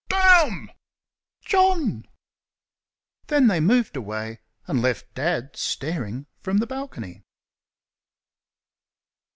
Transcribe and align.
"Damn!" 0.09 0.71
"JOHN!" 1.45 2.07
Then 3.27 3.45
they 3.45 3.59
moved 3.59 3.95
away 3.95 4.39
and 4.65 4.81
left 4.81 5.13
Dad 5.13 5.55
staring 5.55 6.25
from 6.41 6.57
the 6.57 6.65
balcony. 6.65 7.21